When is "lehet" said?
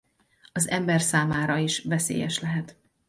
2.39-2.77